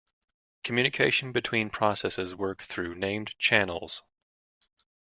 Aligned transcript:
Communication 0.63 1.31
between 1.31 1.69
processes 1.69 2.33
work 2.33 2.63
through 2.63 2.95
named 2.95 3.37
"channels". 3.37 4.01